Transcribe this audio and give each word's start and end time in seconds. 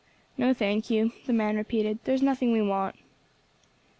"No, 0.35 0.51
thank 0.51 0.89
you," 0.89 1.11
the 1.27 1.31
man 1.31 1.57
repeated; 1.57 1.99
"there's 2.05 2.23
nothing 2.23 2.51
we 2.51 2.59
want." 2.63 2.95